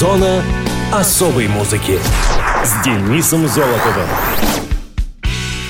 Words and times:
Зона 0.00 0.42
особой 0.90 1.46
музыки 1.46 1.98
с 2.64 2.82
Денисом 2.82 3.46
Золотовым. 3.46 4.08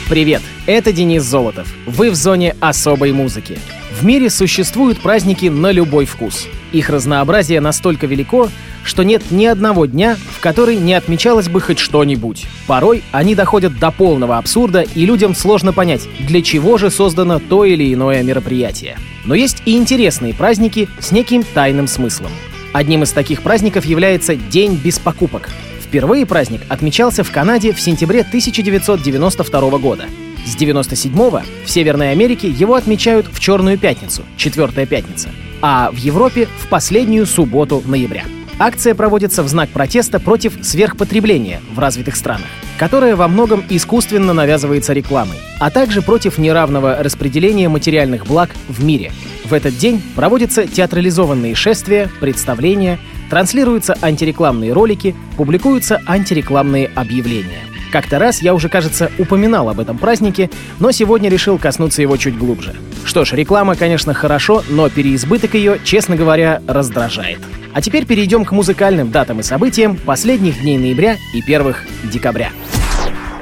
Привет, 0.09 0.41
это 0.67 0.93
Денис 0.93 1.25
Золотов. 1.25 1.67
Вы 1.85 2.13
в 2.13 2.15
зоне 2.15 2.55
особой 2.61 3.11
музыки. 3.11 3.59
В 3.91 4.05
мире 4.05 4.31
существуют 4.31 5.01
праздники 5.01 5.47
на 5.47 5.73
любой 5.73 6.05
вкус. 6.05 6.47
Их 6.71 6.91
разнообразие 6.91 7.61
настолько 7.61 8.07
велико, 8.07 8.49
что 8.85 9.03
нет 9.03 9.33
ни 9.33 9.47
одного 9.47 9.87
дня, 9.87 10.17
в 10.37 10.39
который 10.39 10.77
не 10.77 10.95
отмечалось 10.95 11.49
бы 11.49 11.61
хоть 11.61 11.81
что-нибудь. 11.81 12.47
Порой 12.69 13.03
они 13.11 13.35
доходят 13.35 13.81
до 13.81 13.91
полного 13.91 14.39
абсурда, 14.39 14.83
и 14.83 15.07
людям 15.07 15.35
сложно 15.35 15.73
понять, 15.73 16.03
для 16.21 16.41
чего 16.41 16.79
же 16.79 16.93
создано 16.93 17.41
то 17.41 17.65
или 17.65 17.93
иное 17.93 18.23
мероприятие. 18.23 18.97
Но 19.25 19.35
есть 19.35 19.61
и 19.65 19.77
интересные 19.77 20.35
праздники 20.35 20.89
с 21.01 21.11
неким 21.11 21.43
тайным 21.43 21.89
смыслом. 21.89 22.31
Одним 22.73 23.03
из 23.03 23.13
таких 23.13 23.43
праздников 23.43 23.85
является 23.85 24.37
День 24.37 24.75
без 24.77 24.99
покупок. 24.99 25.51
Впервые 25.81 26.25
праздник 26.25 26.61
отмечался 26.69 27.25
в 27.25 27.33
Канаде 27.33 27.73
в 27.73 27.81
сентябре 27.81 28.21
1992 28.21 29.79
года. 29.79 30.05
С 30.47 30.57
97-го 30.57 31.43
в 31.65 31.71
Северной 31.71 32.13
Америке 32.13 32.49
его 32.49 32.75
отмечают 32.75 33.27
в 33.31 33.41
Черную 33.41 33.77
пятницу, 33.77 34.25
Четвертая 34.37 34.87
пятница, 34.87 35.31
а 35.61 35.91
в 35.91 35.97
Европе 35.97 36.49
в 36.59 36.69
последнюю 36.69 37.27
субботу 37.27 37.83
ноября. 37.85 38.25
Акция 38.63 38.95
проводится 38.95 39.43
в 39.43 39.49
знак 39.49 39.71
протеста 39.71 40.21
против 40.21 40.59
сверхпотребления 40.63 41.63
в 41.73 41.79
развитых 41.79 42.15
странах, 42.15 42.47
которое 42.79 43.17
во 43.17 43.27
многом 43.27 43.65
искусственно 43.71 44.35
навязывается 44.35 44.93
рекламой, 44.93 45.39
а 45.59 45.71
также 45.71 46.03
против 46.03 46.37
неравного 46.37 46.99
распределения 47.03 47.71
материальных 47.71 48.27
благ 48.27 48.51
в 48.69 48.85
мире. 48.85 49.13
В 49.47 49.55
этот 49.55 49.79
день 49.79 50.03
проводятся 50.15 50.67
театрализованные 50.67 51.55
шествия, 51.55 52.11
представления, 52.21 52.99
транслируются 53.31 53.97
антирекламные 54.03 54.75
ролики, 54.75 55.17
публикуются 55.39 56.03
антирекламные 56.07 56.91
объявления. 56.95 57.63
Как-то 57.91 58.19
раз 58.19 58.43
я 58.43 58.53
уже, 58.53 58.69
кажется, 58.69 59.11
упоминал 59.19 59.71
об 59.71 59.81
этом 59.81 59.97
празднике, 59.97 60.51
но 60.79 60.93
сегодня 60.93 61.31
решил 61.31 61.57
коснуться 61.57 62.03
его 62.03 62.19
чуть 62.19 62.37
глубже. 62.37 62.77
Что 63.05 63.25
ж, 63.25 63.33
реклама, 63.33 63.75
конечно, 63.77 64.15
хорошо, 64.15 64.63
но 64.69 64.89
переизбыток 64.89 65.55
ее, 65.55 65.81
честно 65.85 66.17
говоря, 66.17 66.63
раздражает. 66.67 67.41
А 67.73 67.81
теперь 67.81 68.07
перейдем 68.07 68.45
к 68.45 68.53
музыкальным 68.53 69.11
датам 69.11 69.41
и 69.41 69.43
событиям 69.43 69.97
последних 69.97 70.61
дней 70.61 70.79
ноября 70.79 71.17
и 71.35 71.43
первых 71.43 71.85
декабря. 72.05 72.51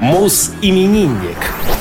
Мус-именинник. 0.00 1.36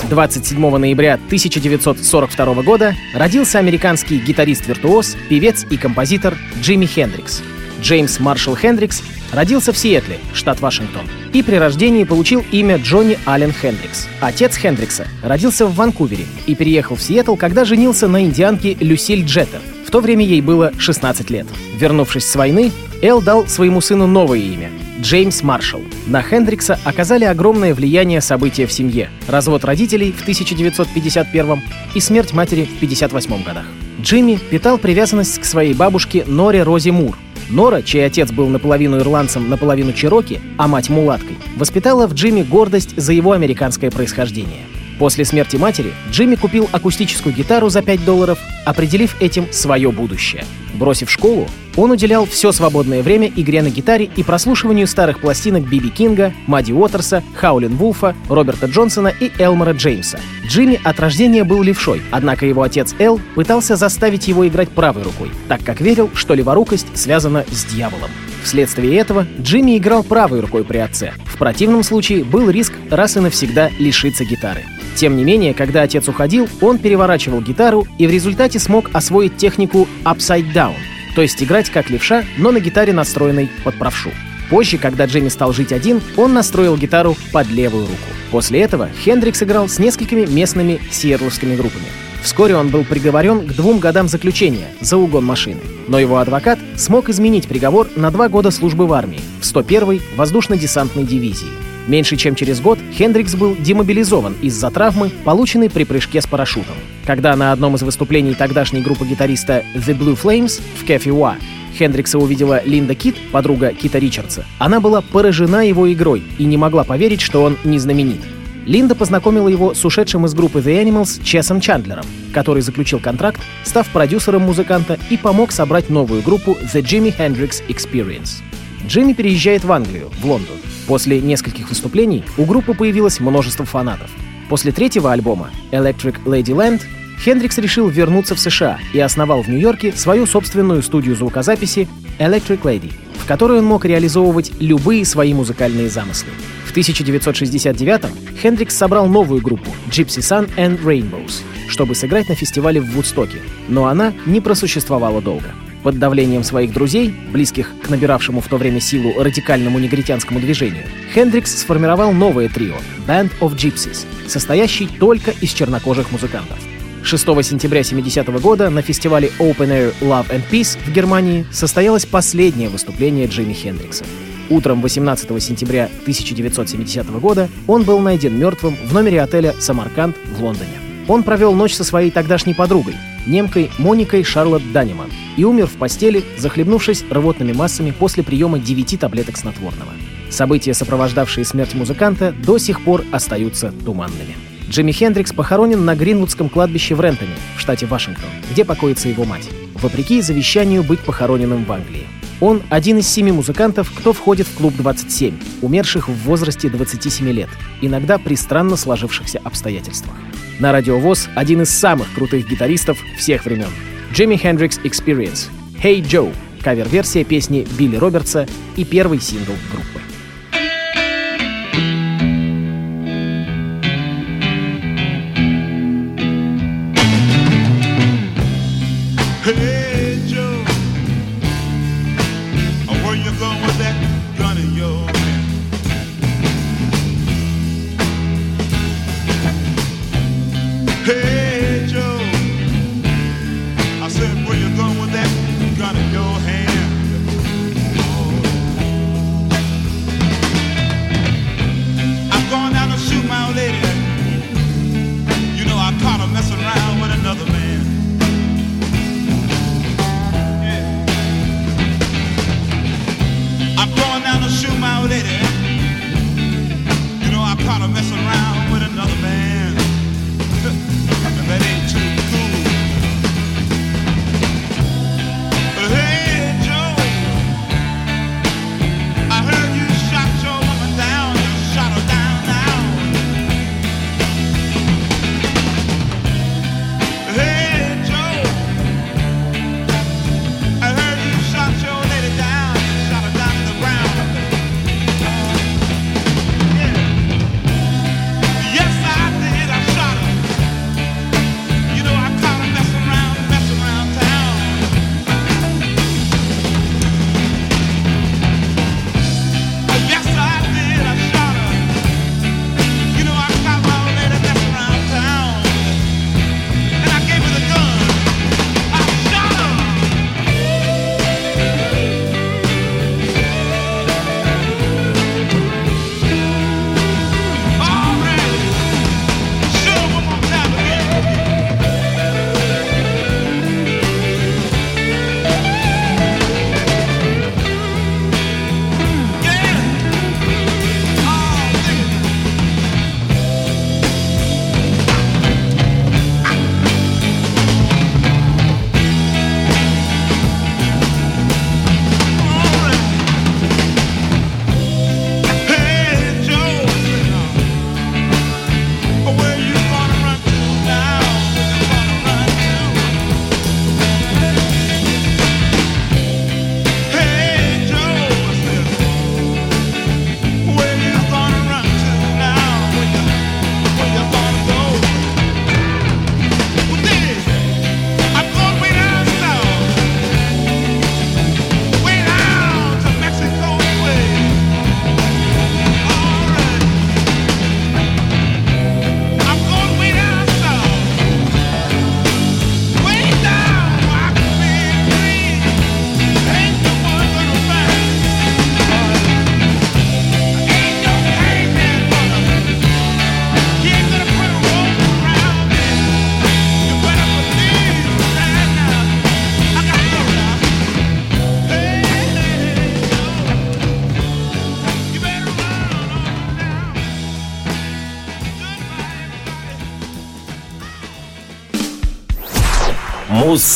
27 0.09 0.78
ноября 0.78 1.16
1942 1.16 2.64
года 2.64 2.95
родился 3.14 3.59
американский 3.59 4.19
гитарист-виртуоз, 4.19 5.17
певец 5.30 5.66
и 5.69 5.78
композитор 5.78 6.36
Джимми 6.62 6.86
Хендрикс. 6.86 7.41
Джеймс 7.81 8.19
Маршалл 8.19 8.56
Хендрикс 8.56 9.03
родился 9.31 9.73
в 9.73 9.78
Сиэтле, 9.78 10.20
штат 10.33 10.61
Вашингтон, 10.61 11.06
и 11.33 11.44
при 11.44 11.56
рождении 11.56 12.03
получил 12.03 12.44
имя 12.52 12.78
Джонни 12.78 13.17
Аллен 13.25 13.52
Хендрикс. 13.52 14.08
Отец 14.22 14.56
Хендрикса 14.56 15.08
родился 15.23 15.66
в 15.66 15.75
Ванкувере 15.75 16.25
и 16.45 16.56
переехал 16.56 16.95
в 16.95 17.02
Сиэтл, 17.02 17.36
когда 17.36 17.66
женился 17.66 18.08
на 18.08 18.23
индианке 18.23 18.75
Люсиль 18.80 19.25
Джеттер. 19.25 19.61
В 19.86 19.92
то 19.92 20.00
время 20.00 20.25
ей 20.25 20.42
было 20.42 20.73
16 20.78 21.30
лет. 21.30 21.47
Вернувшись 21.78 22.25
с 22.25 22.36
войны, 22.36 22.72
Эл 23.02 23.22
дал 23.22 23.47
своему 23.47 23.81
сыну 23.81 24.08
новое 24.08 24.39
имя— 24.39 24.69
Джеймс 25.02 25.44
Маршалл. 25.44 25.81
На 26.08 26.22
Хендрикса 26.22 26.80
оказали 26.84 27.25
огромное 27.25 27.73
влияние 27.73 28.22
события 28.22 28.66
в 28.66 28.72
семье, 28.72 29.09
развод 29.28 29.64
родителей 29.64 30.12
в 30.12 30.22
1951 30.22 31.62
и 31.94 32.00
смерть 32.00 32.34
матери 32.34 32.64
в 32.64 32.78
1958 32.78 33.44
годах. 33.44 33.66
Джимми 34.02 34.39
питал 34.50 34.78
привязанность 34.78 35.39
к 35.39 35.45
своей 35.45 35.73
бабушке 35.73 36.23
Норе 36.25 36.64
Рози 36.64 36.89
Мур, 36.89 37.17
Нора, 37.50 37.81
чей 37.81 38.06
отец 38.06 38.31
был 38.31 38.50
наполовину 38.50 39.00
ирландцем, 39.00 39.50
наполовину 39.50 39.94
чероки, 39.94 40.42
а 40.58 40.67
мать 40.67 40.90
мулаткой, 40.90 41.38
воспитала 41.56 42.08
в 42.08 42.14
Джимми 42.14 42.44
гордость 42.44 43.00
за 43.00 43.14
его 43.14 43.31
американское 43.31 43.90
происхождение. 43.90 44.66
После 45.00 45.26
смерти 45.26 45.57
матери 45.57 45.94
Джимми 46.12 46.36
купил 46.36 46.68
акустическую 46.72 47.34
гитару 47.34 47.69
за 47.69 47.81
5 47.81 48.03
долларов, 48.03 48.40
определив 48.66 49.22
этим 49.22 49.46
свое 49.52 49.91
будущее. 49.91 50.44
Бросив 50.77 51.09
школу, 51.09 51.47
он 51.75 51.91
уделял 51.91 52.25
все 52.25 52.51
свободное 52.51 53.01
время 53.01 53.31
игре 53.35 53.61
на 53.61 53.69
гитаре 53.69 54.09
и 54.15 54.23
прослушиванию 54.23 54.88
старых 54.88 55.19
пластинок 55.19 55.67
Биби 55.67 55.89
Кинга, 55.89 56.33
Мадди 56.45 56.71
Уотерса, 56.71 57.23
Хаулин 57.35 57.75
Вулфа, 57.75 58.15
Роберта 58.29 58.67
Джонсона 58.67 59.07
и 59.07 59.31
Элмора 59.39 59.73
Джеймса. 59.73 60.19
Джимми 60.45 60.79
от 60.83 60.99
рождения 60.99 61.43
был 61.43 61.63
левшой, 61.63 62.01
однако 62.11 62.45
его 62.45 62.61
отец 62.61 62.95
Эл 62.99 63.19
пытался 63.35 63.75
заставить 63.75 64.27
его 64.27 64.47
играть 64.47 64.69
правой 64.69 65.03
рукой, 65.03 65.31
так 65.47 65.63
как 65.63 65.81
верил, 65.81 66.09
что 66.13 66.35
леворукость 66.35 66.95
связана 66.95 67.44
с 67.51 67.65
дьяволом. 67.65 68.09
Вследствие 68.44 68.95
этого 68.97 69.25
Джимми 69.39 69.77
играл 69.77 70.03
правой 70.03 70.39
рукой 70.39 70.63
при 70.63 70.77
отце. 70.77 71.13
В 71.25 71.38
противном 71.38 71.83
случае 71.83 72.23
был 72.23 72.49
риск 72.49 72.73
раз 72.89 73.17
и 73.17 73.19
навсегда 73.19 73.69
лишиться 73.79 74.23
гитары. 74.25 74.63
Тем 74.97 75.15
не 75.15 75.23
менее, 75.23 75.53
когда 75.53 75.83
отец 75.83 76.07
уходил, 76.07 76.49
он 76.59 76.79
переворачивал 76.79 77.39
гитару 77.39 77.85
и 77.99 78.07
в 78.07 78.11
результате 78.11 78.57
смог 78.57 78.89
освоить 78.94 79.38
технику 79.38 79.88
upside 80.03 80.51
down, 80.53 80.66
то 81.16 81.22
есть 81.22 81.41
играть 81.41 81.69
как 81.69 81.89
левша, 81.89 82.23
но 82.38 82.51
на 82.51 82.59
гитаре 82.59 82.94
настроенной 82.94 83.50
под 83.63 83.75
правшу. 83.75 84.11
Позже, 84.50 84.78
когда 84.78 85.05
Джимми 85.05 85.29
стал 85.29 85.51
жить 85.53 85.72
один, 85.72 86.01
он 86.16 86.33
настроил 86.33 86.78
гитару 86.78 87.17
под 87.31 87.47
левую 87.50 87.85
руку. 87.85 87.97
После 88.31 88.61
этого 88.61 88.89
Хендрикс 89.03 89.44
играл 89.44 89.67
с 89.67 89.79
несколькими 89.79 90.25
местными 90.25 90.79
сиэрловскими 90.91 91.56
группами. 91.56 91.85
Вскоре 92.22 92.56
он 92.56 92.69
был 92.69 92.83
приговорен 92.83 93.45
к 93.47 93.53
двум 93.53 93.79
годам 93.79 94.07
заключения 94.07 94.67
за 94.81 94.97
угон 94.97 95.25
машины. 95.25 95.61
Но 95.88 96.00
его 96.00 96.17
адвокат 96.17 96.59
смог 96.75 97.09
изменить 97.09 97.47
приговор 97.47 97.88
на 97.95 98.11
два 98.11 98.27
года 98.27 98.51
службы 98.51 98.85
в 98.85 98.94
армии 98.94 99.22
в 99.39 99.44
101-й 99.44 100.01
воздушно-десантной 100.16 101.03
дивизии. 101.03 101.47
Меньше 101.88 102.18
чем 102.18 102.36
через 102.36 102.59
год 102.59 102.80
Хендрикс 102.94 103.36
был 103.36 103.56
демобилизован 103.56 104.36
из-за 104.42 104.70
травмы, 104.70 105.09
полученной 105.24 105.70
при 105.70 105.86
прыжке 105.86 106.22
с 106.22 106.28
парашютом. 106.28 106.75
Когда 107.06 107.36
на 107.36 107.52
одном 107.52 107.75
из 107.75 107.81
выступлений 107.81 108.34
тогдашней 108.34 108.81
группы 108.81 109.06
гитариста 109.06 109.64
The 109.74 109.98
Blue 109.98 110.20
Flames 110.22 110.62
в 110.75 110.86
Кэфе 110.86 111.12
Уа 111.12 111.38
Хендрикса 111.78 112.18
увидела 112.18 112.62
Линда 112.64 112.96
Кит, 112.96 113.16
подруга 113.31 113.72
Кита 113.72 114.00
Ричардса, 114.00 114.46
она 114.58 114.80
была 114.80 115.02
поражена 115.02 115.66
его 115.66 115.92
игрой 115.92 116.24
и 116.38 116.44
не 116.44 116.58
могла 116.58 116.84
поверить, 116.84 117.22
что 117.22 117.44
он 117.44 117.58
не 117.64 117.80
знаменит. 117.80 118.19
Линда 118.66 118.96
познакомила 118.96 119.48
его 119.48 119.74
с 119.74 119.86
ушедшим 119.86 120.25
из 120.25 120.34
группы 120.34 120.59
The 120.59 120.84
Animals 120.84 121.24
Чесом 121.24 121.62
Чандлером, 121.62 122.06
который 122.34 122.62
заключил 122.62 123.00
контракт, 123.00 123.42
став 123.64 123.88
продюсером 123.90 124.42
музыканта 124.42 125.00
и 125.09 125.16
помог 125.16 125.54
собрать 125.54 125.90
новую 125.90 126.22
группу 126.22 126.58
The 126.74 126.81
Jimi 126.81 127.16
Hendrix 127.18 127.64
Experience. 127.69 128.42
Джимми 128.85 129.13
переезжает 129.13 129.63
в 129.63 129.71
Англию, 129.71 130.09
в 130.21 130.25
Лондон. 130.25 130.57
После 130.88 131.19
нескольких 131.19 131.69
выступлений 131.69 132.23
у 132.38 132.45
группы 132.45 132.73
появилось 132.73 133.19
множество 133.19 133.65
фанатов. 133.65 134.09
После 134.49 134.71
третьего 134.71 135.11
альбома 135.11 135.49
Electric 135.71 136.23
Ladyland 136.23 136.81
Хендрикс 137.23 137.57
решил 137.57 137.89
вернуться 137.89 138.35
в 138.35 138.39
США 138.39 138.79
и 138.93 138.99
основал 138.99 139.41
в 139.41 139.49
Нью-Йорке 139.49 139.91
свою 139.91 140.25
собственную 140.25 140.83
студию 140.83 141.15
звукозаписи 141.15 141.88
Electric 142.19 142.61
Lady, 142.61 142.93
в 143.17 143.25
которой 143.25 143.59
он 143.59 143.65
мог 143.65 143.85
реализовывать 143.85 144.51
любые 144.59 145.03
свои 145.03 145.33
музыкальные 145.33 145.89
замыслы. 145.89 146.29
В 146.65 146.75
1969-м 146.75 148.11
Хендрикс 148.41 148.75
собрал 148.75 149.07
новую 149.07 149.41
группу 149.41 149.71
Gypsy 149.89 150.19
Sun 150.19 150.49
and 150.57 150.81
Rainbows, 150.83 151.41
чтобы 151.67 151.95
сыграть 151.95 152.29
на 152.29 152.35
фестивале 152.35 152.79
в 152.79 152.91
Вудстоке, 152.91 153.39
но 153.67 153.88
она 153.88 154.13
не 154.25 154.39
просуществовала 154.39 155.21
долго. 155.21 155.53
Под 155.83 155.99
давлением 155.99 156.43
своих 156.43 156.73
друзей, 156.73 157.13
близких 157.31 157.71
к 157.81 157.89
набиравшему 157.89 158.41
в 158.41 158.47
то 158.47 158.57
время 158.57 158.79
силу 158.79 159.13
радикальному 159.21 159.79
негритянскому 159.79 160.39
движению, 160.39 160.85
Хендрикс 161.13 161.59
сформировал 161.59 162.11
новое 162.13 162.49
трио 162.49 162.75
Band 163.07 163.31
of 163.39 163.55
Gypsies, 163.55 164.05
состоящий 164.27 164.88
только 164.88 165.31
из 165.31 165.51
чернокожих 165.53 166.11
музыкантов. 166.11 166.57
6 167.03 167.43
сентября 167.43 167.83
70 167.83 168.27
-го 168.27 168.41
года 168.41 168.69
на 168.69 168.81
фестивале 168.81 169.31
Open 169.39 169.69
Air 169.69 169.93
Love 170.01 170.29
and 170.29 170.43
Peace 170.51 170.77
в 170.85 170.91
Германии 170.91 171.45
состоялось 171.51 172.05
последнее 172.05 172.67
выступление 172.67 173.27
Джимми 173.27 173.53
Хендрикса. 173.53 174.03
Утром 174.50 174.81
18 174.81 175.39
сентября 175.39 175.89
1970 176.01 177.19
года 177.19 177.50
он 177.68 177.83
был 177.83 178.00
найден 178.00 178.38
мертвым 178.38 178.75
в 178.85 178.94
номере 178.94 179.21
отеля 179.21 179.53
«Самарканд» 179.59 180.18
в 180.38 180.44
Лондоне. 180.44 180.71
Он 181.07 181.23
провел 181.23 181.53
ночь 181.53 181.73
со 181.73 181.85
своей 181.85 182.12
тогдашней 182.12 182.53
подругой, 182.53 182.95
немкой 183.27 183.69
Моникой 183.77 184.24
Шарлотт 184.24 184.63
Данеман, 184.71 185.12
и 185.38 185.44
умер 185.44 185.68
в 185.68 185.74
постели, 185.74 186.24
захлебнувшись 186.38 187.03
рвотными 187.09 187.53
массами 187.53 187.91
после 187.91 188.24
приема 188.24 188.59
9 188.59 189.00
таблеток 189.00 189.38
снотворного. 189.38 189.91
События, 190.29 190.74
сопровождавшие 190.74 191.45
смерть 191.45 191.74
музыканта, 191.74 192.33
до 192.44 192.57
сих 192.57 192.81
пор 192.83 193.03
остаются 193.12 193.71
туманными. 193.85 194.35
Джимми 194.69 194.91
Хендрикс 194.91 195.31
похоронен 195.31 195.85
на 195.85 195.95
Гринвудском 195.95 196.50
кладбище 196.50 196.95
в 196.95 197.01
Рентоне, 197.01 197.31
в 197.56 197.62
штате 197.62 197.85
Вашингтон, 197.85 198.29
где 198.51 198.65
покоится 198.65 199.07
его 199.07 199.24
мать, 199.24 199.50
вопреки 199.75 200.21
завещанию 200.21 200.83
быть 200.83 201.00
похороненным 201.00 201.63
в 201.63 201.71
Англии. 201.71 202.07
Он 202.39 202.62
один 202.69 203.00
из 203.00 203.07
семи 203.07 203.31
музыкантов, 203.31 203.92
кто 203.92 204.13
входит 204.13 204.48
в 204.48 204.56
клуб 204.56 204.74
27, 204.75 205.39
умерших 205.62 206.07
в 206.07 206.13
возрасте 206.24 206.69
27 206.69 207.30
лет, 207.30 207.50
иногда 207.81 208.18
при 208.18 208.36
странно 208.36 208.75
сложившихся 208.75 209.39
обстоятельствах. 209.44 210.16
На 210.60 210.72
радиовоз 210.72 211.30
один 211.36 211.62
из 211.62 211.69
самых 211.69 212.13
крутых 212.13 212.48
гитаристов 212.48 212.98
всех 213.18 213.45
времен. 213.45 213.69
Джимми 214.13 214.36
Хендрикс 214.36 214.80
Experience. 214.80 215.50
Hey 215.81 216.01
Joe 216.01 216.34
кавер-версия 216.63 217.24
песни 217.24 217.66
Билли 217.78 217.95
Робертса 217.95 218.45
и 218.75 218.83
первый 218.83 219.22
сингл 219.22 219.54
группы. 219.72 220.01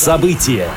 Муз-события. 0.01 0.67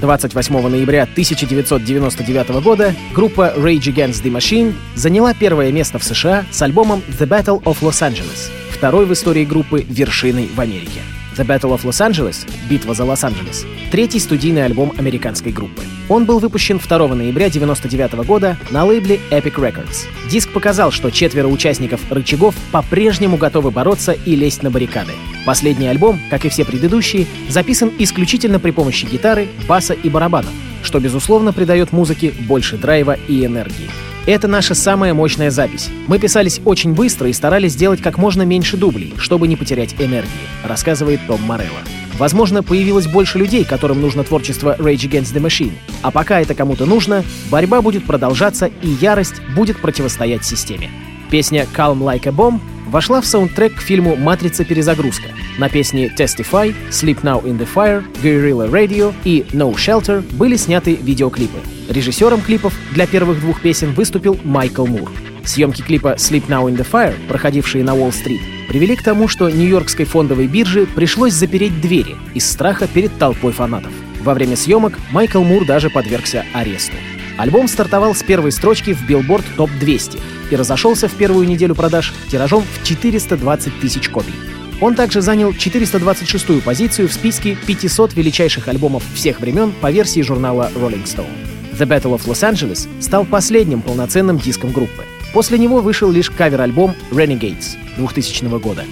28 0.00 0.68
ноября 0.68 1.02
1999 1.02 2.62
года 2.62 2.94
группа 3.12 3.52
Rage 3.56 3.92
Against 3.92 4.22
the 4.22 4.30
Machine 4.30 4.74
заняла 4.94 5.34
первое 5.34 5.72
место 5.72 5.98
в 5.98 6.04
США 6.04 6.44
с 6.52 6.62
альбомом 6.62 7.02
The 7.18 7.26
Battle 7.26 7.60
of 7.64 7.78
Los 7.80 8.00
Angeles, 8.00 8.48
второй 8.70 9.06
в 9.06 9.12
истории 9.12 9.44
группы 9.44 9.84
вершиной 9.88 10.48
в 10.54 10.60
Америке. 10.60 11.00
The 11.38 11.46
Battle 11.46 11.70
of 11.70 11.84
Los 11.84 12.00
Angeles— 12.00 12.48
«Битва 12.68 12.94
за 12.94 13.04
Лос-Анджелес»— 13.04 13.64
третий 13.92 14.18
студийный 14.18 14.64
альбом 14.64 14.92
американской 14.98 15.52
группы. 15.52 15.82
Он 16.08 16.24
был 16.24 16.40
выпущен 16.40 16.80
2 16.80 16.98
ноября 17.14 17.46
1999 17.46 18.26
года 18.26 18.56
на 18.70 18.84
лейбле 18.84 19.20
Epic 19.30 19.54
Records. 19.54 20.08
Диск 20.28 20.50
показал, 20.52 20.90
что 20.90 21.10
четверо 21.10 21.46
участников 21.46 22.00
«Рычагов» 22.10 22.56
по-прежнему 22.72 23.36
готовы 23.36 23.70
бороться 23.70 24.12
и 24.12 24.34
лезть 24.34 24.64
на 24.64 24.70
баррикады. 24.70 25.12
Последний 25.46 25.86
альбом, 25.86 26.18
как 26.28 26.44
и 26.44 26.48
все 26.48 26.64
предыдущие, 26.64 27.26
записан 27.48 27.92
исключительно 27.98 28.58
при 28.58 28.72
помощи 28.72 29.06
гитары, 29.06 29.46
баса 29.68 29.94
и 29.94 30.10
барабанов, 30.10 30.50
что, 30.82 30.98
безусловно, 30.98 31.52
придает 31.52 31.92
музыке 31.92 32.32
больше 32.32 32.76
драйва 32.76 33.16
и 33.28 33.46
энергии. 33.46 33.88
Это 34.26 34.46
наша 34.46 34.74
самая 34.74 35.14
мощная 35.14 35.50
запись. 35.50 35.88
Мы 36.06 36.18
писались 36.18 36.60
очень 36.64 36.94
быстро 36.94 37.28
и 37.28 37.32
старались 37.32 37.72
сделать 37.72 38.02
как 38.02 38.18
можно 38.18 38.42
меньше 38.42 38.76
дублей, 38.76 39.14
чтобы 39.18 39.48
не 39.48 39.56
потерять 39.56 39.94
энергии, 39.98 40.28
рассказывает 40.64 41.20
Том 41.26 41.42
Морелло. 41.42 41.80
Возможно, 42.18 42.62
появилось 42.62 43.06
больше 43.06 43.38
людей, 43.38 43.64
которым 43.64 44.00
нужно 44.00 44.24
творчество 44.24 44.76
Rage 44.78 45.08
Against 45.08 45.34
the 45.34 45.40
Machine. 45.40 45.72
А 46.02 46.10
пока 46.10 46.40
это 46.40 46.54
кому-то 46.54 46.84
нужно, 46.84 47.24
борьба 47.48 47.80
будет 47.80 48.04
продолжаться 48.04 48.70
и 48.82 48.88
ярость 48.88 49.40
будет 49.54 49.80
противостоять 49.80 50.44
системе. 50.44 50.90
Песня 51.30 51.66
«Calm 51.76 52.00
Like 52.00 52.26
a 52.26 52.32
Bomb» 52.32 52.60
вошла 52.88 53.20
в 53.20 53.26
саундтрек 53.26 53.76
к 53.76 53.80
фильму 53.80 54.16
«Матрица. 54.16 54.64
Перезагрузка». 54.64 55.28
На 55.58 55.68
песни 55.68 56.12
«Testify», 56.16 56.74
«Sleep 56.90 57.22
Now 57.22 57.42
in 57.44 57.58
the 57.58 57.68
Fire», 57.72 58.02
«Guerrilla 58.22 58.68
Radio» 58.68 59.14
и 59.24 59.44
«No 59.52 59.74
Shelter» 59.74 60.22
были 60.34 60.56
сняты 60.56 60.94
видеоклипы. 60.94 61.58
Режиссером 61.88 62.42
клипов 62.42 62.74
для 62.92 63.06
первых 63.06 63.40
двух 63.40 63.62
песен 63.62 63.94
выступил 63.94 64.38
Майкл 64.44 64.84
Мур. 64.84 65.10
Съемки 65.42 65.80
клипа 65.80 66.16
«Sleep 66.18 66.46
Now 66.46 66.70
in 66.70 66.76
the 66.76 66.86
Fire», 66.88 67.14
проходившие 67.28 67.82
на 67.82 67.94
Уолл-стрит, 67.94 68.42
привели 68.68 68.94
к 68.94 69.02
тому, 69.02 69.26
что 69.26 69.48
Нью-Йоркской 69.48 70.04
фондовой 70.04 70.46
бирже 70.48 70.86
пришлось 70.86 71.32
запереть 71.32 71.80
двери 71.80 72.16
из 72.34 72.46
страха 72.46 72.86
перед 72.86 73.16
толпой 73.18 73.52
фанатов. 73.52 73.90
Во 74.20 74.34
время 74.34 74.56
съемок 74.56 74.98
Майкл 75.10 75.42
Мур 75.42 75.64
даже 75.64 75.88
подвергся 75.88 76.44
аресту. 76.52 76.96
Альбом 77.38 77.68
стартовал 77.68 78.14
с 78.14 78.22
первой 78.22 78.52
строчки 78.52 78.92
в 78.92 79.08
Billboard 79.08 79.44
Top 79.56 79.70
200 79.80 80.18
и 80.50 80.56
разошелся 80.56 81.08
в 81.08 81.14
первую 81.14 81.48
неделю 81.48 81.74
продаж 81.74 82.12
тиражом 82.30 82.64
в 82.64 82.86
420 82.86 83.80
тысяч 83.80 84.10
копий. 84.10 84.34
Он 84.82 84.94
также 84.94 85.22
занял 85.22 85.52
426-ю 85.52 86.60
позицию 86.60 87.08
в 87.08 87.12
списке 87.14 87.56
500 87.66 88.14
величайших 88.14 88.68
альбомов 88.68 89.02
всех 89.14 89.40
времен 89.40 89.72
по 89.80 89.90
версии 89.90 90.20
журнала 90.20 90.70
Rolling 90.74 91.04
Stone. 91.04 91.57
The 91.78 91.86
Battle 91.86 92.18
of 92.18 92.26
Los 92.26 92.42
Angeles 92.42 92.88
стал 93.00 93.24
последним 93.24 93.82
полноценным 93.82 94.38
диском 94.38 94.72
группы. 94.72 95.04
После 95.32 95.58
него 95.58 95.80
вышел 95.80 96.10
лишь 96.10 96.30
кавер-альбом 96.30 96.94
Renegades 97.12 97.76
2000 97.96 98.58
года. 98.58 98.84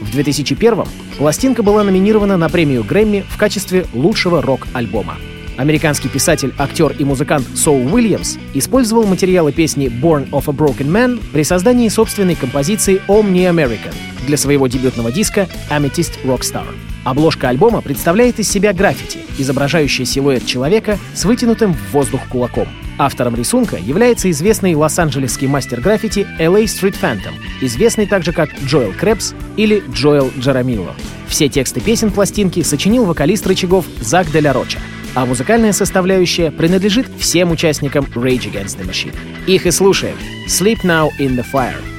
В 0.00 0.12
2001 0.12 0.84
пластинка 1.18 1.62
была 1.64 1.82
номинирована 1.82 2.36
на 2.36 2.48
премию 2.48 2.84
Грэмми 2.84 3.24
в 3.28 3.36
качестве 3.36 3.86
лучшего 3.92 4.40
рок-альбома. 4.40 5.16
Американский 5.56 6.08
писатель, 6.08 6.54
актер 6.56 6.94
и 6.96 7.04
музыкант 7.04 7.44
Соул 7.56 7.92
Уильямс 7.92 8.36
использовал 8.54 9.06
материалы 9.06 9.50
песни 9.50 9.86
Born 9.88 10.30
of 10.30 10.44
a 10.46 10.52
Broken 10.52 10.86
Man 10.86 11.20
при 11.32 11.42
создании 11.42 11.88
собственной 11.88 12.36
композиции 12.36 13.02
Omni 13.08 13.50
American 13.50 13.94
для 14.24 14.36
своего 14.36 14.68
дебютного 14.68 15.10
диска 15.10 15.48
Amethyst 15.70 16.12
Rockstar. 16.24 16.66
Обложка 17.08 17.48
альбома 17.48 17.80
представляет 17.80 18.38
из 18.38 18.50
себя 18.50 18.74
граффити, 18.74 19.20
изображающее 19.38 20.04
силуэт 20.04 20.44
человека 20.44 20.98
с 21.14 21.24
вытянутым 21.24 21.72
в 21.72 21.92
воздух 21.92 22.20
кулаком. 22.28 22.68
Автором 22.98 23.34
рисунка 23.34 23.76
является 23.76 24.30
известный 24.30 24.74
лос-анджелесский 24.74 25.46
мастер 25.46 25.80
граффити 25.80 26.26
LA 26.38 26.64
Street 26.64 26.96
Phantom, 27.00 27.32
известный 27.62 28.04
также 28.04 28.34
как 28.34 28.50
Джоэл 28.62 28.92
Крепс 28.92 29.32
или 29.56 29.82
Джоэл 29.90 30.30
Джарамило. 30.38 30.94
Все 31.28 31.48
тексты 31.48 31.80
песен 31.80 32.10
пластинки 32.10 32.62
сочинил 32.62 33.06
вокалист 33.06 33.46
рычагов 33.46 33.86
Зак 34.02 34.30
Деля 34.30 34.52
Роча 34.52 34.78
а 35.14 35.24
музыкальная 35.24 35.72
составляющая 35.72 36.50
принадлежит 36.50 37.08
всем 37.18 37.50
участникам 37.50 38.04
Rage 38.14 38.52
Against 38.52 38.78
the 38.78 38.86
Machine. 38.86 39.16
Их 39.46 39.66
и 39.66 39.70
слушаем. 39.70 40.16
Sleep 40.46 40.84
Now 40.84 41.08
in 41.18 41.34
the 41.34 41.44
Fire. 41.50 41.97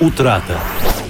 Утрата. 0.00 0.58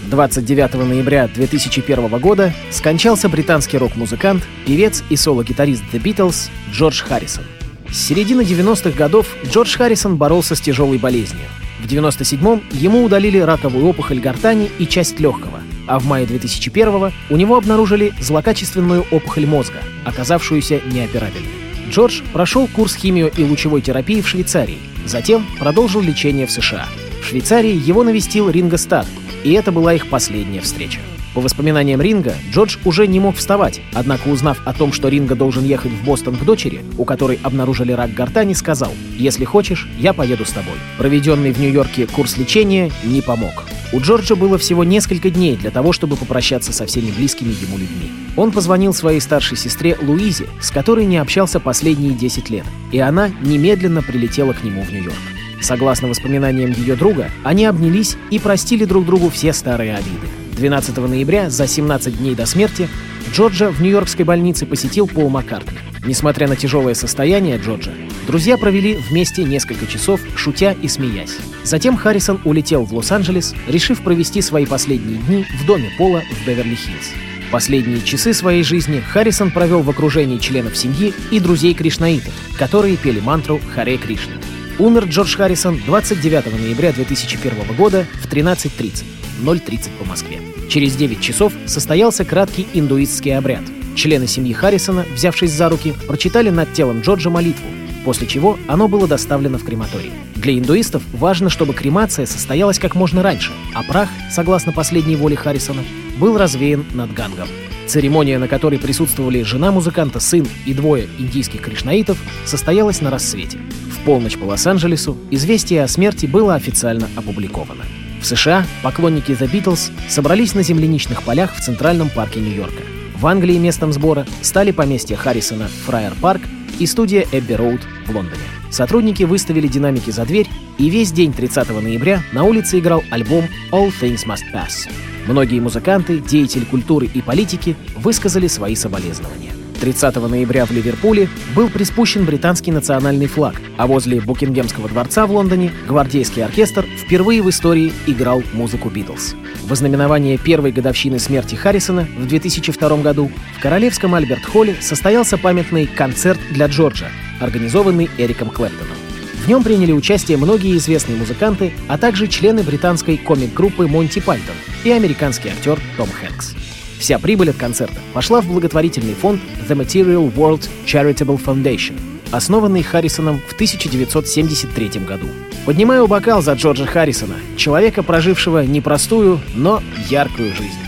29 0.09 0.75
ноября 0.75 1.28
2001 1.28 2.18
года 2.18 2.52
скончался 2.70 3.28
британский 3.28 3.78
рок-музыкант, 3.78 4.42
певец 4.66 5.04
и 5.09 5.14
соло-гитарист 5.14 5.85
The 5.92 6.02
Beatles 6.02 6.50
Джордж 6.73 7.00
Харрисон. 7.04 7.44
С 7.88 7.97
середины 7.97 8.40
90-х 8.40 8.90
годов 8.90 9.28
Джордж 9.47 9.76
Харрисон 9.76 10.16
боролся 10.16 10.56
с 10.56 10.61
тяжелой 10.61 10.99
болезнью. 10.99 11.44
В 11.80 11.87
97-м 11.87 12.62
ему 12.73 13.04
удалили 13.04 13.38
раковую 13.38 13.87
опухоль 13.87 14.18
гортани 14.18 14.68
и 14.80 14.87
часть 14.88 15.20
легкого, 15.20 15.61
а 15.87 16.00
в 16.00 16.06
мае 16.06 16.26
2001-го 16.26 17.12
у 17.30 17.37
него 17.37 17.56
обнаружили 17.56 18.12
злокачественную 18.20 19.06
опухоль 19.12 19.47
мозга, 19.47 19.78
оказавшуюся 20.04 20.80
неоперабельной. 20.87 21.49
Джордж 21.90 22.23
прошел 22.32 22.66
курс 22.66 22.97
химио- 22.97 23.32
и 23.37 23.44
лучевой 23.44 23.82
терапии 23.82 24.20
в 24.20 24.28
Швейцарии, 24.28 24.78
затем 25.06 25.47
продолжил 25.61 26.00
лечение 26.00 26.47
в 26.47 26.50
США. 26.50 26.87
В 27.21 27.27
Швейцарии 27.27 27.75
его 27.75 28.03
навестил 28.03 28.50
Ринго 28.50 28.77
Старр, 28.77 29.07
и 29.45 29.53
это 29.53 29.73
была 29.73 29.95
их 29.95 30.09
последняя 30.09 30.61
встреча. 30.61 31.00
По 31.35 31.41
воспоминаниям 31.41 32.00
Ринга, 32.00 32.35
Джордж 32.50 32.77
уже 32.85 33.07
не 33.07 33.21
мог 33.21 33.37
вставать, 33.37 33.81
однако 33.93 34.29
узнав 34.29 34.61
о 34.65 34.73
том, 34.73 34.93
что 34.93 35.09
Ринга 35.09 35.37
должен 35.37 35.65
ехать 35.65 35.93
в 35.93 36.05
Бостон 36.05 36.35
к 36.35 36.45
дочери, 36.45 36.83
у 36.99 37.05
которой 37.05 37.39
обнаружили 37.43 37.93
рак 37.93 38.12
гортани, 38.15 38.53
сказал 38.53 38.93
«Если 39.17 39.45
хочешь, 39.45 39.89
я 39.99 40.12
поеду 40.12 40.45
с 40.45 40.50
тобой». 40.50 40.75
Проведенный 40.99 41.53
в 41.53 41.61
Нью-Йорке 41.61 42.09
курс 42.09 42.37
лечения 42.37 42.91
не 43.05 43.21
помог. 43.21 43.65
У 43.93 44.00
Джорджа 44.00 44.35
было 44.35 44.59
всего 44.59 44.83
несколько 44.83 45.31
дней 45.31 45.57
для 45.57 45.71
того, 45.71 45.93
чтобы 45.93 46.17
попрощаться 46.17 46.73
со 46.73 46.87
всеми 46.87 47.11
близкими 47.12 47.50
ему 47.50 47.79
людьми. 47.79 48.11
Он 48.37 48.50
позвонил 48.50 48.93
своей 48.93 49.21
старшей 49.21 49.57
сестре 49.57 49.97
Луизе, 50.00 50.47
с 50.61 50.71
которой 50.71 51.05
не 51.05 51.19
общался 51.19 51.61
последние 51.61 52.12
10 52.12 52.50
лет, 52.50 52.65
и 52.91 52.99
она 52.99 53.29
немедленно 53.43 54.03
прилетела 54.03 54.53
к 54.53 54.65
нему 54.65 54.83
в 54.83 54.93
Нью-Йорк. 54.93 55.39
Согласно 55.61 56.09
воспоминаниям 56.09 56.73
ее 56.73 56.97
друга, 56.97 57.31
они 57.45 57.64
обнялись 57.67 58.17
и 58.31 58.38
простили 58.38 58.85
друг 58.85 59.05
другу 59.05 59.31
все 59.31 59.52
старые 59.52 59.95
обиды. 59.95 60.26
12 60.52 60.97
ноября, 60.97 61.50
за 61.50 61.67
17 61.67 62.19
дней 62.19 62.35
до 62.35 62.47
смерти, 62.47 62.88
Джорджа 63.33 63.71
в 63.71 63.81
нью-йоркской 63.81 64.25
больнице 64.25 64.67
посетил 64.67 65.07
Пол 65.07 65.29
Маккартни. 65.29 65.79
Несмотря 66.05 66.49
на 66.49 66.57
тяжелое 66.57 66.95
состояние 66.95 67.59
Джорджа, 67.59 67.93
друзья 68.26 68.57
провели 68.57 68.97
вместе 68.97 69.45
несколько 69.45 69.87
часов, 69.87 70.21
шутя 70.35 70.73
и 70.73 70.88
смеясь. 70.88 71.37
Затем 71.62 71.97
Харрисон 71.97 72.40
улетел 72.45 72.85
в 72.85 72.95
Лос-Анджелес, 72.95 73.55
решив 73.69 74.02
провести 74.02 74.40
свои 74.40 74.64
последние 74.64 75.19
дни 75.19 75.47
в 75.61 75.67
доме 75.67 75.90
Пола 75.99 76.23
в 76.23 76.49
Беверли-Хиллз. 76.49 77.14
Последние 77.50 78.00
часы 78.00 78.33
своей 78.33 78.62
жизни 78.62 79.00
Харрисон 79.00 79.50
провел 79.50 79.83
в 79.83 79.90
окружении 79.90 80.38
членов 80.38 80.76
семьи 80.76 81.12
и 81.31 81.40
друзей 81.40 81.75
кришнаитов, 81.75 82.33
которые 82.57 82.97
пели 82.97 83.21
мантру 83.21 83.61
«Харе 83.75 83.99
Кришна». 83.99 84.35
Умер 84.80 85.04
Джордж 85.04 85.37
Харрисон 85.37 85.78
29 85.84 86.58
ноября 86.58 86.92
2001 86.94 87.76
года 87.76 88.06
в 88.22 88.32
13.30. 88.32 89.04
0.30 89.42 89.90
по 89.99 90.06
Москве. 90.06 90.40
Через 90.70 90.96
9 90.96 91.20
часов 91.20 91.52
состоялся 91.66 92.25
краткий 92.25 92.66
индуистский 92.72 93.37
обряд. 93.37 93.60
Члены 93.94 94.26
семьи 94.26 94.54
Харрисона, 94.54 95.04
взявшись 95.14 95.52
за 95.52 95.68
руки, 95.68 95.92
прочитали 96.06 96.49
над 96.49 96.72
телом 96.72 97.02
Джорджа 97.02 97.28
молитву, 97.28 97.66
после 98.06 98.26
чего 98.26 98.58
оно 98.68 98.88
было 98.88 99.06
доставлено 99.06 99.58
в 99.58 99.64
крематорий. 99.64 100.12
Для 100.37 100.58
индуистов 100.58 101.02
важно, 101.12 101.50
чтобы 101.50 101.75
кремация 101.75 102.25
состоялась 102.25 102.78
как 102.78 102.94
можно 102.94 103.22
раньше, 103.22 103.52
а 103.75 103.82
прах, 103.82 104.08
согласно 104.30 104.72
последней 104.72 105.16
воле 105.16 105.37
Харрисона, 105.37 105.82
был 106.18 106.38
развеян 106.38 106.87
над 106.94 107.12
Гангом. 107.12 107.49
Церемония, 107.87 108.38
на 108.38 108.49
которой 108.49 108.78
присутствовали 108.78 109.42
жена 109.42 109.72
музыканта, 109.72 110.20
сын 110.20 110.46
и 110.64 110.72
двое 110.72 111.06
индийских 111.18 111.60
кришнаитов, 111.60 112.16
состоялась 112.46 113.02
на 113.02 113.10
рассвете. 113.10 113.58
В 114.00 114.04
полночь 114.04 114.38
по 114.38 114.45
Лос-Анджелесу 114.45 115.14
известие 115.30 115.85
о 115.85 115.88
смерти 115.88 116.25
было 116.25 116.54
официально 116.54 117.07
опубликовано. 117.16 117.85
В 118.23 118.25
США 118.25 118.64
поклонники 118.83 119.33
The 119.33 119.50
Beatles 119.50 119.92
собрались 120.09 120.54
на 120.54 120.62
земляничных 120.62 121.23
полях 121.23 121.54
в 121.54 121.61
Центральном 121.61 122.09
парке 122.09 122.40
Нью-Йорка. 122.40 122.83
В 123.16 123.26
Англии 123.26 123.59
местом 123.59 123.92
сбора 123.92 124.26
стали 124.40 124.71
поместье 124.71 125.16
Харрисона 125.16 125.69
Фрайер 125.85 126.14
Парк 126.19 126.40
и 126.78 126.87
студия 126.87 127.26
Эбби 127.30 127.52
Роуд 127.52 127.83
в 128.07 128.14
Лондоне. 128.14 128.40
Сотрудники 128.71 129.25
выставили 129.25 129.69
динамики 129.69 130.11
за 130.11 130.25
дверь, 130.25 130.49
и 130.78 130.88
весь 130.88 131.12
день 131.12 131.35
30 131.35 131.69
ноября 131.69 132.23
на 132.33 132.45
улице 132.45 132.78
играл 132.78 133.02
альбом 133.11 133.45
All 133.71 133.92
Things 134.00 134.25
Must 134.26 134.45
Pass. 134.54 134.88
Многие 135.26 135.61
музыканты, 135.61 136.21
деятели 136.21 136.64
культуры 136.64 137.07
и 137.12 137.21
политики 137.21 137.76
высказали 137.97 138.47
свои 138.47 138.76
соболезнования. 138.76 139.60
30 139.80 140.16
ноября 140.16 140.66
в 140.66 140.70
Ливерпуле 140.70 141.28
был 141.56 141.68
приспущен 141.70 142.25
британский 142.25 142.70
национальный 142.70 143.26
флаг, 143.26 143.54
а 143.78 143.87
возле 143.87 144.20
Букингемского 144.20 144.88
дворца 144.88 145.26
в 145.26 145.32
Лондоне 145.32 145.72
гвардейский 145.88 146.44
оркестр 146.44 146.87
впервые 146.99 147.42
в 147.42 147.49
истории 147.49 147.92
играл 148.06 148.42
музыку 148.52 148.90
Битлз. 148.90 149.34
В 149.62 149.72
ознаменование 149.72 150.38
первой 150.38 150.70
годовщины 150.70 151.18
смерти 151.18 151.54
Харрисона 151.54 152.06
в 152.16 152.26
2002 152.26 152.96
году 152.99 153.30
в 153.56 153.62
Королевском 153.62 154.14
Альберт-Холле 154.14 154.76
состоялся 154.80 155.38
памятный 155.38 155.87
концерт 155.87 156.38
для 156.50 156.66
Джорджа, 156.66 157.08
организованный 157.40 158.10
Эриком 158.18 158.50
Клэптоном. 158.50 158.96
В 159.44 159.49
нем 159.49 159.64
приняли 159.64 159.92
участие 159.92 160.37
многие 160.37 160.76
известные 160.76 161.16
музыканты, 161.16 161.72
а 161.88 161.96
также 161.96 162.26
члены 162.26 162.62
британской 162.62 163.16
комик-группы 163.16 163.87
Монти 163.87 164.20
Пайтон 164.20 164.54
и 164.84 164.90
американский 164.90 165.49
актер 165.49 165.78
Том 165.96 166.08
Хэнкс. 166.10 166.54
Вся 167.00 167.19
прибыль 167.19 167.50
от 167.50 167.57
концерта 167.57 167.97
пошла 168.12 168.42
в 168.42 168.47
благотворительный 168.47 169.14
фонд 169.14 169.40
The 169.69 169.75
Material 169.75 170.32
World 170.32 170.69
Charitable 170.86 171.43
Foundation, 171.43 171.99
основанный 172.30 172.82
Харрисоном 172.82 173.41
в 173.49 173.54
1973 173.54 175.00
году. 175.00 175.26
Поднимаю 175.65 176.06
бокал 176.06 176.43
за 176.43 176.52
Джорджа 176.52 176.86
Харрисона, 176.86 177.36
человека, 177.56 178.02
прожившего 178.02 178.65
непростую, 178.65 179.41
но 179.54 179.82
яркую 180.10 180.54
жизнь. 180.54 180.78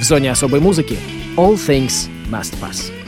В 0.00 0.02
зоне 0.02 0.32
особой 0.32 0.60
музыки 0.60 0.98
All 1.36 1.54
Things 1.54 2.08
Must 2.30 2.54
Pass. 2.60 2.99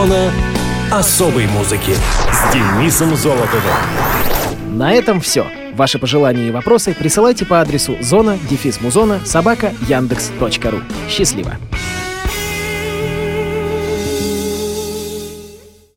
Зона 0.00 0.32
особой 0.90 1.46
музыки 1.46 1.94
с 2.32 2.54
Денисом 2.54 3.14
Золотовым. 3.16 3.74
На 4.70 4.94
этом 4.94 5.20
все. 5.20 5.46
Ваши 5.74 5.98
пожелания 5.98 6.48
и 6.48 6.50
вопросы 6.50 6.94
присылайте 6.94 7.44
по 7.44 7.60
адресу 7.60 7.98
зона 8.00 8.38
дефис 8.48 8.80
музона 8.80 9.20
собака 9.26 9.74
яндекс.ру. 9.88 10.80
Счастливо! 11.10 11.56